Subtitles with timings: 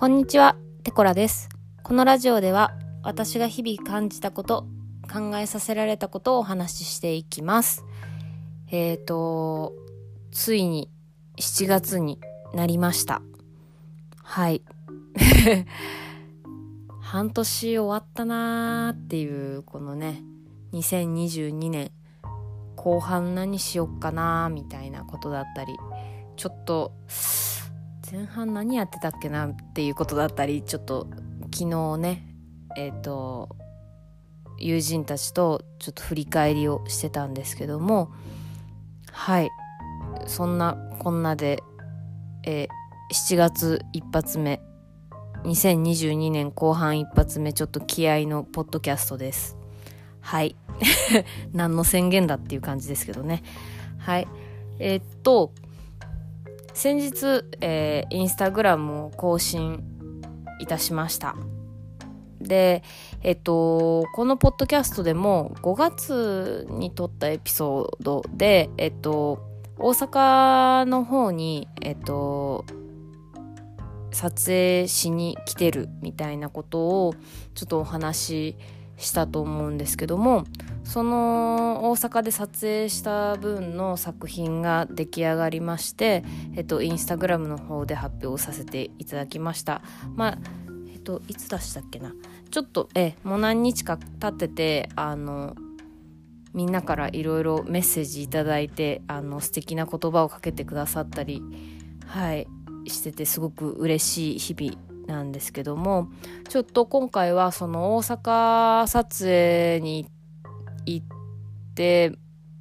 [0.00, 1.50] こんにちは、テコラです。
[1.82, 2.72] このラジオでは
[3.02, 4.66] 私が日々感じたこと、
[5.12, 7.84] 考えさせられたことをお話ししていきます。
[8.70, 9.74] えーと、
[10.32, 10.88] ついに
[11.36, 12.18] 7月に
[12.54, 13.20] なりました。
[14.22, 14.62] はい。
[17.02, 20.22] 半年終わったなーっていう、このね、
[20.72, 21.90] 2022年
[22.74, 25.76] 後半何しよっかなーみたいなことだったり、
[26.36, 26.94] ちょっと、
[28.10, 31.06] 前半何やってたっけなっていうことだったりちょっと
[31.54, 32.26] 昨日ね
[32.76, 33.48] えっ、と
[34.58, 38.12] 友人たちとちょっと振り返りをしてたんですけども
[39.12, 39.50] はい。
[40.26, 41.62] そんなこんなで、
[42.44, 42.68] えー
[43.12, 44.62] 7月一発目
[45.42, 49.56] 2022年後半一発目ちょっと気合のポッドキャストです。
[50.20, 50.54] はい。
[51.52, 53.42] 何の宣言だっていう感じですけどね。
[53.98, 54.28] はい。
[54.78, 55.52] えーっと
[56.72, 59.82] 先日、えーインスタグラムを更新
[60.58, 61.36] いたしました。
[62.40, 62.82] で、
[63.22, 69.42] えっと、このポッドキャストでも5月に撮ったエピソードで、えっと、
[69.78, 72.64] 大阪の方に、えっと、
[74.12, 77.14] 撮影しに来てるみたいなことを
[77.54, 78.56] ちょっとお話し
[79.00, 80.44] したと思うんですけども
[80.84, 86.24] その大阪で撮影した分の作品が出来上がりまして、
[86.56, 89.82] えっと、インスタグラムの方で発表させていただきました。
[90.14, 90.38] まあ
[90.92, 92.12] えっといつ出したっけな。
[92.50, 95.54] ちょっとえもう何日か経っててあの
[96.52, 101.40] みんなからいろいろメッセージいただいてあの素敵な言葉をかけてくださったり
[102.06, 102.48] はい
[102.86, 106.08] しててすごく嬉しい日々なんですけども
[106.48, 110.06] ちょっと今回はその大阪撮影に
[110.86, 111.06] 行っ
[111.74, 112.12] て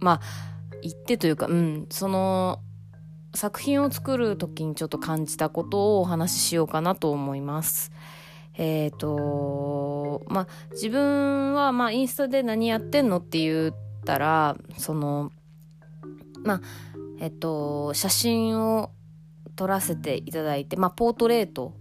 [0.00, 0.20] まあ
[0.82, 2.60] 行ってというかうんその
[3.34, 7.92] 作品を作る時にちょっと感じたことをお話ししようかなと思います。
[8.54, 13.74] えっ、とまあ自分はまあインスタで何やってんのって言っ
[14.04, 15.30] たらその
[16.42, 16.60] まあ
[17.20, 18.90] えっと写真を
[19.54, 21.74] 撮らせていただいてまあポートレート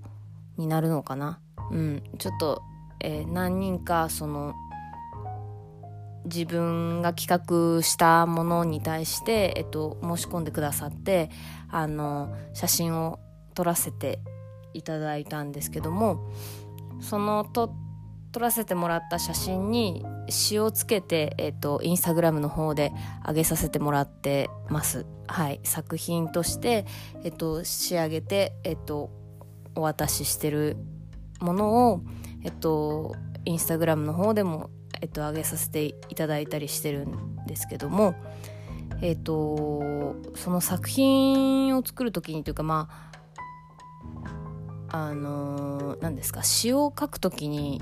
[0.58, 1.40] になるのかな？
[1.72, 2.04] うん。
[2.18, 2.62] ちょっと、
[3.00, 4.54] えー何人かその
[6.26, 7.30] 自分が企
[7.78, 11.30] 画したものに対して、えっと、申し込んでくださって
[11.70, 13.20] あの写真を
[13.54, 14.20] 撮らせて
[14.74, 16.30] いただいたんですけども
[17.00, 17.74] そのと
[18.34, 22.92] 撮らせてもらった写真に詩をつけて、えっと、インスタグラムの方で
[23.26, 25.06] 上げさせてもらってます。
[25.28, 26.86] はい、作品として、
[27.24, 29.12] えっと、仕上げて、えっと、
[29.78, 30.76] お渡ししてる
[31.40, 32.02] ものを、
[32.44, 33.16] えっと、
[33.46, 34.70] インスタグラムの方でも、
[35.02, 38.16] えっと、上げさせていただいたりしてるんですけども、
[39.02, 43.08] えっと、その作品を作る時にというかまあ
[44.90, 47.82] あの何ですか詩を書く時に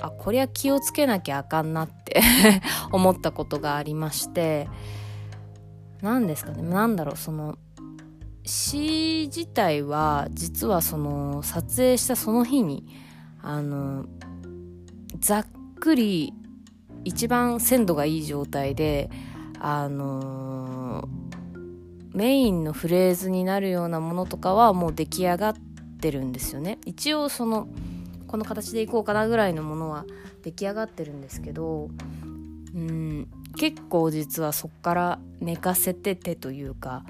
[0.00, 2.22] あこりゃ気をつけなきゃあかんなって
[2.90, 4.68] 思ったことがありまして
[6.00, 7.58] 何ですかねなんだろうその
[8.44, 12.86] 詩自体は実はその撮影したその日に
[13.42, 14.06] あの
[15.18, 15.46] ざっ
[15.78, 16.32] くり
[17.04, 19.10] 一番鮮度がいい状態で
[19.58, 21.08] あの
[22.12, 25.54] メインのフレーズになるようなものとかはもう出来上がっ
[26.00, 26.78] てるんですよね。
[26.84, 27.68] 一応その
[28.26, 30.04] この形でいこうかなぐらいのものは
[30.42, 31.88] 出来上がってるんですけど
[32.74, 37.04] うん結構実はそっから寝かせててというか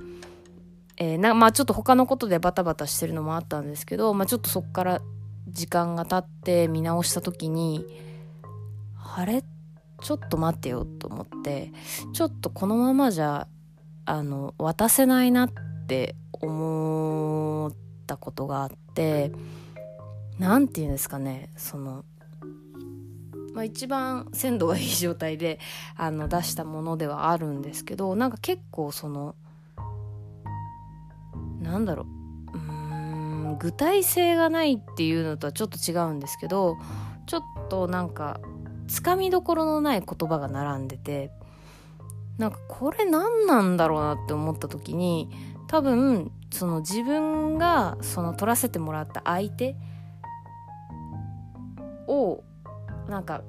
[1.01, 5.01] えーなまあちょっと他のことでバタバタしてるのもあったんですけど、まあ、ちょっとそっから
[5.49, 7.87] 時間が経って見直した時に
[9.17, 9.43] あれ？
[10.03, 11.73] ちょっと待ってよと思って
[12.13, 13.49] ちょっとこのままじゃ
[14.05, 15.51] あの渡せないなっ
[15.89, 19.33] て思ったことがあって
[20.39, 22.05] 何て言うんですかねその、
[23.53, 25.59] まあ、一番鮮度がいい状態で
[25.97, 29.35] あの出したものではあるんですけどなんか結構その
[31.71, 32.07] なんだろ
[32.53, 32.57] う。
[32.57, 32.63] うー
[33.55, 36.77] ん具体性がないっていうのとはちょっと違うんですけど
[37.27, 38.41] ちょっとなんか
[38.89, 41.31] つかみどころのない言葉が並んでて
[42.39, 45.29] なんかこれ何なんだろうなって思った時に
[45.69, 49.77] 多分その自分がその取らせてもらった相手
[52.09, 52.43] を
[53.09, 53.43] なんか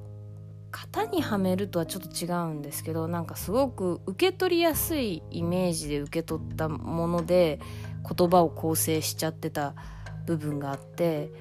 [0.71, 7.59] 型にはめるとはちょっと違うんですけどなんかすごく受け取りやすいイメージで受け取ったもので
[8.07, 9.75] 言葉を構成しちゃってた
[10.25, 11.31] 部分があって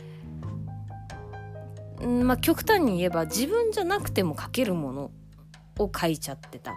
[2.04, 5.10] まあ極端に言えば自分じゃなくても書けるもの
[5.78, 6.74] を書いちゃってた。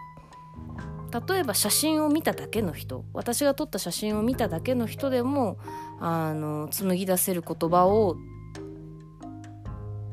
[1.27, 3.05] 例えば写真を見ただけの人。
[3.13, 5.59] 私が撮った写真を見ただけの人でも
[5.99, 8.17] あの紡ぎ出せる言葉を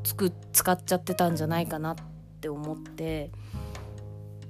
[0.05, 1.97] つく使っちゃってたんじゃないかなっ
[2.41, 3.31] て思って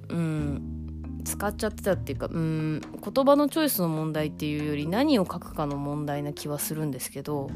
[0.09, 0.80] うん。
[1.23, 7.49] 使っちゃってたっていうかうん言葉のチョイスの問題っていうより何を書くかの問題な気はするんですけど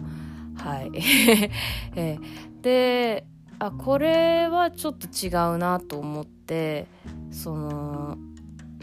[0.58, 0.92] はい。
[1.96, 2.18] え
[2.62, 3.26] で
[3.60, 6.88] あこれはちょっと違うなと思って
[7.32, 8.18] その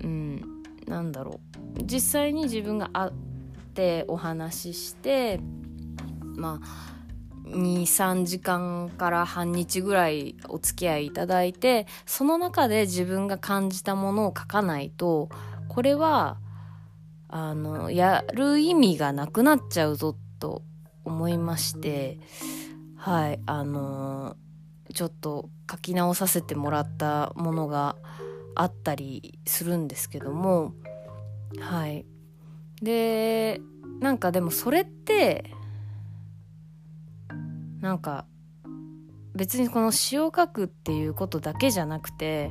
[0.02, 1.40] うんなんだろ
[1.78, 1.82] う。
[1.85, 3.12] 実際に自分が会っ
[3.75, 5.40] てお話しして
[6.37, 7.01] まあ
[7.52, 15.28] 23時間から半日ぐらいお付き合いいただいてその中で自分が感じたものを書かないと
[15.69, 16.38] これは
[17.28, 20.62] あのやる意味がなくなっちゃうぞと
[21.04, 22.19] 思いまして
[22.96, 24.37] はいあの
[24.93, 27.96] ちょっと書き直させてもらったものが
[28.54, 30.75] あったりするんですけども
[31.60, 32.06] はい。
[32.82, 33.60] で
[34.00, 35.54] なんかでもそれって
[37.82, 38.25] なんか
[39.34, 42.50] 別にこの詩を書くっていうことだけじゃなくて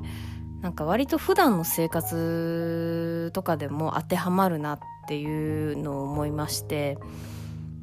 [0.62, 6.98] なんか割と普段の生活とかでも当てはまるなっていうのを思いまして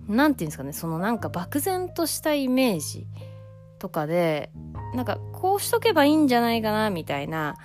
[0.08, 3.06] 何て言うんですかねそのなんか漠然としたイメージ
[3.78, 4.50] とかで
[4.94, 7.56] なんかこうしとけばいいんじゃないかなみたいな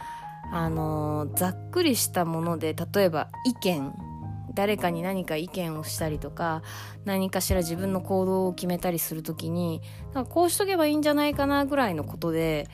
[0.51, 3.93] あのざっくりしたもので例えば意見
[4.53, 6.61] 誰かに何か意見をしたりとか
[7.05, 9.81] 何かしら自分の行動を決めたりする時に
[10.13, 12.67] なんかこうしとけばいいんじゃないかなぐらいのことで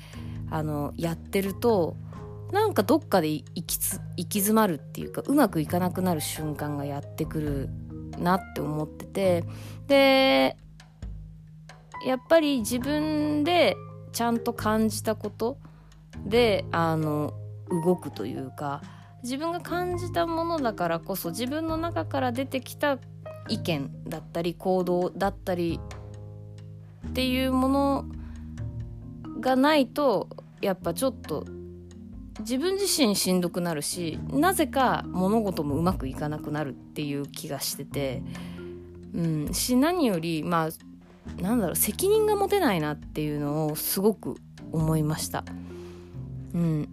[0.49, 1.95] あのやってると
[2.51, 7.69] なんかどっかで行きつ行き詰まるっていうかうまくいかなくなる瞬間がやってくる
[8.17, 9.43] なって思ってて
[9.87, 10.57] で
[12.05, 13.75] やっぱり自分で
[14.11, 15.57] ちゃんと感じたこと
[16.25, 17.33] であの
[17.69, 18.81] 動くというか
[19.24, 22.98] 自分が感じたものだからこそ自分の中から出てきた
[23.48, 25.80] 意見だったり行動だったり
[27.07, 28.06] っていうもの
[29.39, 30.30] がないと
[30.62, 31.45] やっぱちょっと
[32.39, 38.24] 自分自身しんどくなるしなぜか物事もうまくいかなくなるっていう気がしてて、
[39.13, 44.36] うん、し何よりまあなんだろう責任が持てないなっていうのをすごく
[44.72, 45.44] 思いました。
[46.54, 46.89] うん、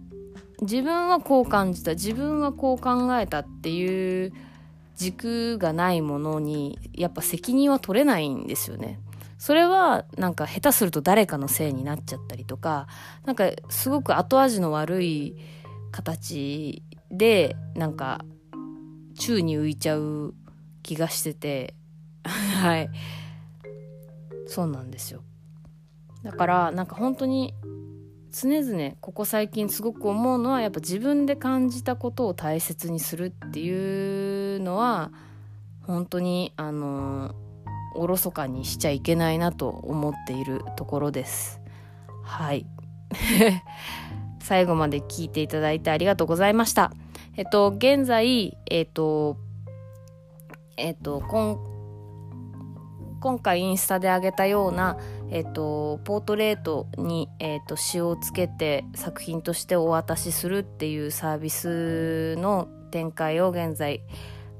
[0.61, 4.33] 自分はこう感じた自分はこう考えたっていう
[4.95, 8.99] 軸がないものにやっぱ責任は取れないんですよね。
[9.37, 12.87] それはなんか下手すると誰かのせいになっちゃったりとか
[13.23, 15.35] なんかすごく後味の悪い
[15.91, 16.81] 形
[17.11, 18.25] でなんか
[19.17, 20.33] 宙に浮いちゃう
[20.81, 21.75] 気がしてて。
[22.23, 22.89] はい。
[24.47, 25.21] そうなんですよ。
[26.23, 27.53] だからなんか本当に
[28.39, 35.09] 常々ここ最近すごく思うのはやっぱ自分で感じたことを大切にするっていうのは
[35.81, 37.33] 本当にあの
[37.95, 41.59] おろそかにしちゃいけないなと思っているところです。
[42.23, 42.67] はい。
[44.39, 46.91] 最後まで聞いていただいてありがとうございました。
[47.37, 49.37] えっと現在えっと
[50.75, 51.57] えっと今
[53.19, 54.95] 今回インスタであげたような
[55.29, 64.01] えっと、ポートレートに、えっと、詩をつけて作品としてお渡しするっていうサービスの展開を現在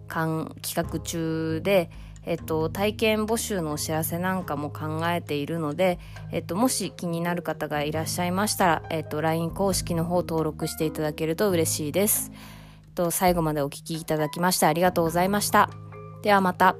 [0.07, 1.89] 企画中で、
[2.23, 5.99] えっと、体験募集のお知らせなんかも考えているので、
[6.31, 12.31] えっと、もし気になる方がいらっしゃいましたら、えっと、LINE 公式の方登録していただけると嬉しいです。
[12.85, 15.69] えっと、最後までお聴きいただきましてありがとうございました。
[16.21, 16.75] ではまた。